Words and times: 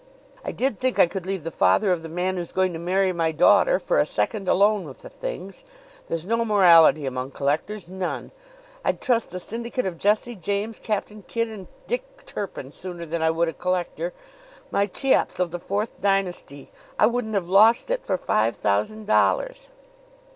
I 0.43 0.51
did 0.51 0.79
think 0.79 0.97
I 0.97 1.05
could 1.05 1.27
leave 1.27 1.43
the 1.43 1.51
father 1.51 1.91
of 1.91 2.01
the 2.01 2.09
man 2.09 2.35
who's 2.37 2.51
going 2.51 2.73
to 2.73 2.79
marry 2.79 3.13
my 3.13 3.31
daughter 3.31 3.77
for 3.77 3.99
a 3.99 4.05
second 4.07 4.47
alone 4.49 4.83
with 4.83 5.03
the 5.03 5.09
things. 5.09 5.63
There's 6.07 6.25
no 6.25 6.43
morality 6.43 7.05
among 7.05 7.29
collectors 7.29 7.87
none! 7.87 8.31
I'd 8.83 8.99
trust 8.99 9.31
a 9.35 9.39
syndicate 9.39 9.85
of 9.85 9.99
Jesse 9.99 10.35
James, 10.35 10.79
Captain 10.79 11.21
Kidd 11.21 11.49
and 11.49 11.67
Dick 11.85 12.23
Turpin 12.25 12.71
sooner 12.71 13.05
than 13.05 13.21
I 13.21 13.29
would 13.29 13.49
a 13.49 13.53
collector. 13.53 14.11
My 14.71 14.87
Cheops 14.87 15.39
of 15.39 15.51
the 15.51 15.59
Fourth 15.59 15.91
Dynasty! 16.01 16.71
I 16.97 17.05
wouldn't 17.05 17.35
have 17.35 17.51
lost 17.51 17.91
it 17.91 18.03
for 18.03 18.17
five 18.17 18.55
thousand 18.55 19.05
dollars!" 19.05 19.67